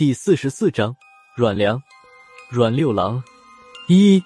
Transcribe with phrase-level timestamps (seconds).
[0.00, 0.96] 第四十四章
[1.36, 1.78] 阮良、
[2.48, 3.22] 阮六郎。
[3.86, 4.24] 一，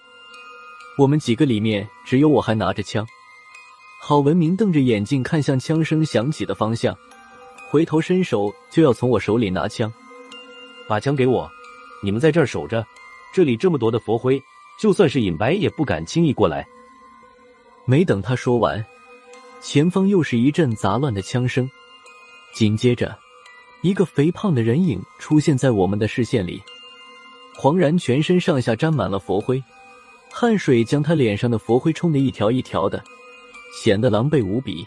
[0.97, 3.05] 我们几个里面只有我还拿着枪。
[4.01, 6.97] 郝文明瞪着眼睛看向枪声响起的方向，
[7.69, 9.93] 回头伸手就要从我手里拿枪。
[10.89, 11.51] 把枪给我！
[12.05, 12.87] 你们在这儿守着，
[13.33, 14.41] 这里这么多的佛灰，
[14.79, 16.65] 就算是尹白也不敢轻易过来。
[17.85, 18.87] 没等他说完，
[19.61, 21.69] 前方又是一阵杂乱的枪声，
[22.55, 23.19] 紧接着。
[23.85, 26.63] 一个肥胖的人影出现在我们的视线里，
[27.55, 29.63] 黄然全身上下沾满了佛灰，
[30.33, 33.05] 汗水将他脸上的佛灰冲得一条一条的，
[33.79, 34.87] 显得狼狈无比。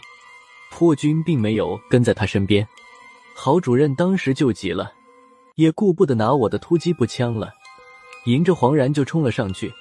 [0.72, 2.66] 破军并没有跟在他身边，
[3.36, 4.92] 郝主任当时就急了，
[5.54, 7.54] 也顾不得拿我的突击步枪了，
[8.24, 9.72] 迎着黄然就冲了上去，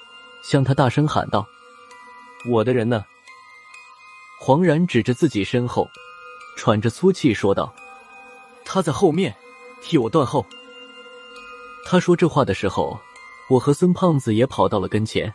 [0.44, 1.44] 向他大声喊道
[2.52, 3.04] ：“我的人呢？”
[4.40, 5.90] 黄然指着自己身后，
[6.56, 7.73] 喘着粗气说道。
[8.70, 9.34] 他在后面，
[9.82, 10.46] 替我断后。
[11.86, 13.00] 他说这话的时候，
[13.50, 15.34] 我和孙胖子也跑到了跟前。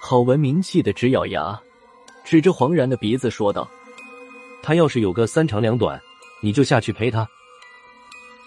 [0.00, 1.60] 郝文明气得直咬牙，
[2.24, 3.68] 指着黄然的鼻子说道
[4.64, 6.00] ：“他要是有个三长两短，
[6.40, 7.28] 你就下去陪他。”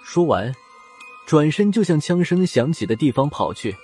[0.04, 0.52] 说完，
[1.28, 3.76] 转身就向枪声响起的地方跑去。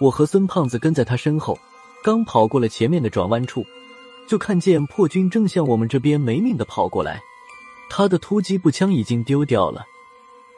[0.00, 1.58] 我和孙胖子跟在他身后，
[2.04, 3.64] 刚跑过了前面的转弯处，
[4.28, 7.22] 就看见破军正向我们这边没命的跑过来。
[7.94, 9.84] 他的突击步枪已经丢掉了，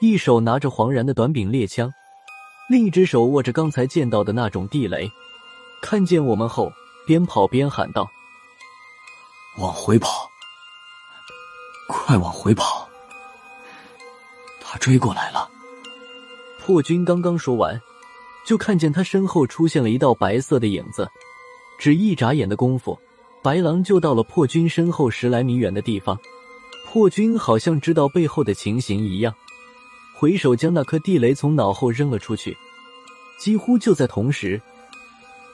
[0.00, 1.92] 一手拿着黄然的短柄猎枪，
[2.70, 5.10] 另一只手握着刚才见到的那种地雷。
[5.82, 6.70] 看见我们后，
[7.08, 8.08] 边跑边喊道
[9.58, 10.30] ：“往回跑，
[11.88, 12.88] 快往回跑！
[14.60, 15.50] 他追过来了！”
[16.64, 17.82] 破军刚刚说完，
[18.46, 21.10] 就看见他身后出现了一道白色的影子，
[21.80, 22.96] 只一眨眼的功夫，
[23.42, 26.16] 白狼就到了破军身后十来米远的地方。
[26.94, 29.34] 破军好像知道背后的情形一样，
[30.14, 32.56] 回手将那颗地雷从脑后扔了出去。
[33.36, 34.62] 几乎就在同时，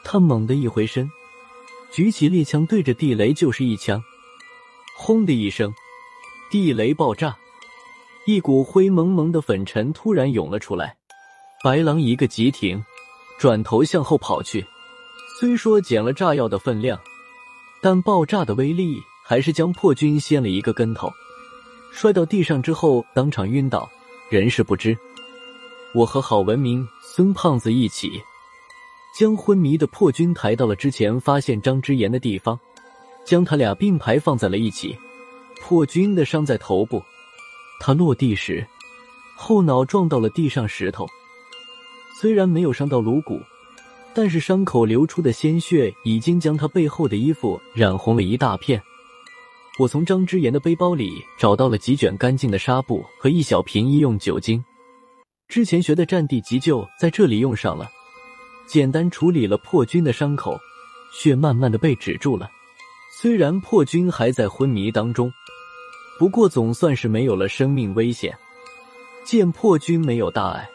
[0.05, 1.11] 他猛地一回身，
[1.91, 4.05] 举起猎枪对着地雷就是一枪。
[4.95, 5.73] 轰的一声，
[6.51, 7.35] 地雷爆炸，
[8.27, 10.99] 一股灰蒙蒙的粉尘突然涌了出来。
[11.65, 12.85] 白狼一个急停，
[13.39, 14.67] 转头向后跑去。
[15.41, 17.01] 虽说减了炸药的分量，
[17.81, 21.11] 但爆炸的威力还是将破军掀了一个跟头。
[21.93, 23.89] 摔到地上之后，当场晕倒，
[24.31, 24.97] 人事不知。
[25.95, 28.13] 我和郝文明、孙胖子一起
[29.19, 32.59] 将昏迷的破军抬到了之前发现张之言的地方，
[33.25, 34.97] 将他俩并排放在了一起。
[35.61, 37.03] 破军的伤在头部，
[37.81, 38.67] 他落地时
[39.37, 41.07] 后脑撞到了地上石头，
[42.19, 43.41] 虽然没有伤到颅骨，
[44.15, 48.81] 但是伤口流出的鲜血已经将他背后的衣服染红了一大片。
[49.81, 54.63] 我从张之言的背包里找到了几卷干净的纱布和一小瓶医用酒精，
[55.49, 57.89] 之前学的战地急救在这里用上了，
[58.67, 60.55] 简单处理了破军的伤口，
[61.15, 62.51] 血慢慢的被止住了。
[63.23, 65.33] 虽然破军还在昏迷当中，
[66.19, 68.37] 不过总算是没有了生命危险。
[69.25, 70.69] 见破军没有大碍，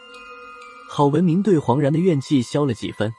[0.88, 3.12] 郝文明对黄然的怨气消了几分，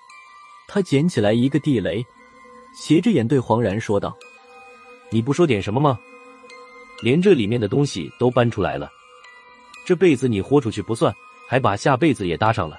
[0.68, 2.06] 他捡起来一个地雷，
[2.76, 4.14] 斜着眼对黄然说道。
[5.10, 6.00] 你不说点什么吗？
[7.02, 8.92] 连这里面的东西都搬出来了，
[9.86, 11.14] 这辈子你豁出去不算，
[11.48, 12.78] 还把下辈子也搭上了。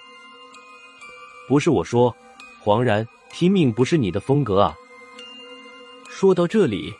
[1.49, 2.15] 不是我说，
[2.61, 4.75] 黄然，拼命不是你的风格啊。
[6.11, 6.93] 说到这里，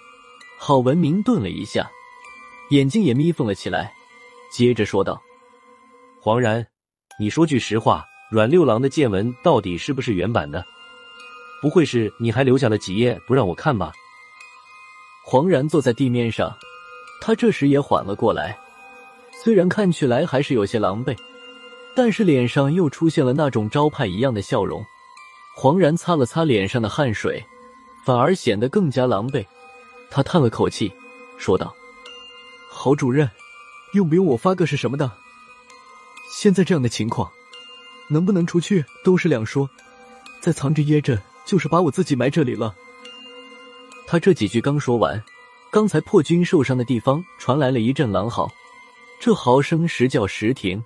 [0.59, 1.91] 郝文明顿了一下，
[2.71, 3.93] 眼睛也眯缝了起来，
[4.53, 5.21] 接着说道
[6.23, 6.65] ：“黄然，
[7.19, 10.65] 你说句实话，阮六郎的见闻到底是不是原版的？
[11.61, 13.93] 不会是你还留下了几页不让我看吧？”
[15.31, 16.57] 黄然坐在地面上，
[17.21, 18.59] 他这时也缓了过来，
[19.45, 21.15] 虽然看起来还是有些狼狈，
[21.95, 24.83] 但是脸上又出现了那种招牌一样的笑容。
[25.55, 27.45] 黄然擦了擦脸上的汗水，
[28.07, 29.45] 反而显得更加狼狈。
[30.09, 30.91] 他叹了口气，
[31.37, 31.75] 说道
[32.73, 33.31] ：“郝主任，
[33.93, 35.13] 用不用我发个是什么的？
[36.33, 37.31] 现在这样的情况，
[38.09, 39.69] 能不能出去都是两说，
[40.41, 42.75] 再藏着掖着，就是把我自己埋这里了。”
[44.11, 45.23] 他这几句刚说完，
[45.71, 48.51] 刚才破军受伤的地方传来了一阵狼嚎，
[49.21, 50.83] 这嚎声时叫时停，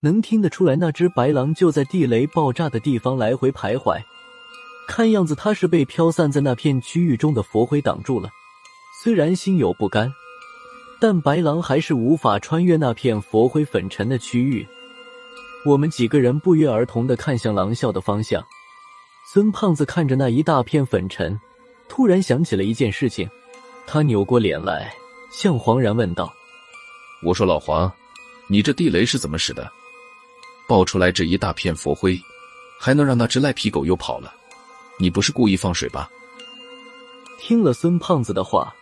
[0.00, 4.02] 能听得出来那只白狼就在地雷爆炸的地方来回徘徊。
[4.88, 8.30] 看样子他是被飘散在那片区域中的佛灰挡住了。
[9.04, 10.10] 虽然心有不甘，
[10.98, 14.66] 但白狼还是无法穿越那片佛灰粉尘的区域。
[15.66, 18.42] 我们几个人不约而同的看向狼啸的方向。
[19.30, 21.38] 孙胖子看着那一大片粉尘。
[21.88, 23.28] 突然想起了一件事情，
[23.86, 24.92] 他扭过脸来，
[25.30, 26.32] 向黄然问道
[27.22, 27.90] ：“我说老黄，
[28.48, 29.70] 你这地雷是怎么使的？
[30.68, 32.20] 爆出来这一大片佛灰，
[32.78, 34.34] 还能让那只赖皮狗又跑了？
[34.98, 36.10] 你不是故意放水吧？
[37.38, 38.74] 听了孙胖子的话，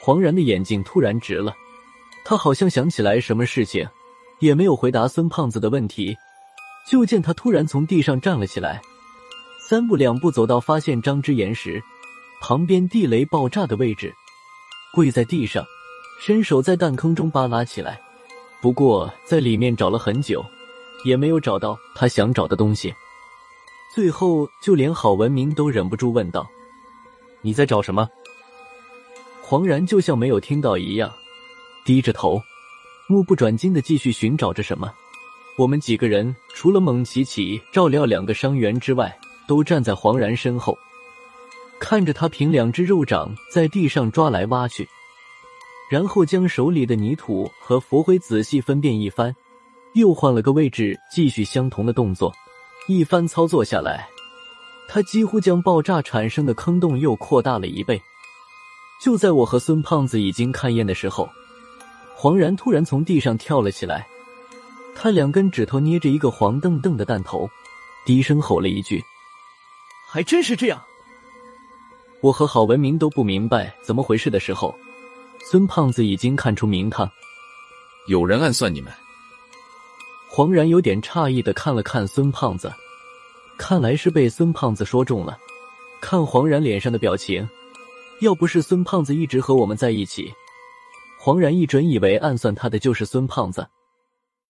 [0.00, 1.54] 黄然的眼睛突然直了，
[2.24, 3.86] 他好像想起来什么事情，
[4.38, 6.16] 也没有回答孙胖子的问题。
[6.88, 8.82] 就见他突然从地上站了起来，
[9.68, 11.82] 三步两步走到发现张之言时
[12.44, 14.12] 旁边地雷爆炸的位置，
[14.92, 15.64] 跪在地上，
[16.20, 18.00] 伸手在弹坑中扒拉起来。
[18.60, 20.44] 不过在里面找了很久，
[21.04, 22.92] 也没有找到他想找的东西。
[23.94, 26.44] 最后，就连郝文明都忍不住问道
[27.42, 28.08] ：“你在找什么？”
[29.40, 31.12] 黄然就像没有听到一样，
[31.84, 32.42] 低着头，
[33.06, 34.92] 目不转睛的继续寻找着什么。
[35.56, 39.16] 我们几个人除了蒙奇奇、赵廖两个伤员之外，
[39.46, 40.76] 都站在黄然身后，
[41.82, 44.88] 看着他凭两只肉掌在地上抓来挖去，
[45.90, 49.34] 然后将手里的泥土和佛灰仔细分辨一番，
[49.94, 52.32] 又换了个位置继续相同的动作。
[52.86, 54.08] 一番操作下来，
[54.88, 58.00] 他几乎将爆炸产生的坑洞又扩大了一倍。
[59.02, 61.28] 就在我和孙胖子已经看厌的时候，
[62.14, 64.06] 黄然突然从地上跳了起来。
[64.94, 67.50] 他两根指头捏着一个黄澄澄的弹头，
[68.06, 69.02] 低声吼了一句
[70.06, 70.80] ：“还真是这样。”
[72.22, 74.72] 我和郝文明都不明白怎么回事的时候，
[75.50, 77.10] 孙胖子已经看出名堂，
[78.06, 78.92] 有人暗算你们。
[80.28, 82.72] 黄然有点诧异的看了看孙胖子，
[83.58, 85.36] 看来是被孙胖子说中了。
[86.00, 87.46] 看黄然脸上的表情，
[88.20, 90.32] 要不是孙胖子一直和我们在一起，
[91.18, 93.66] 黄然一准以为暗算他的就是孙胖子。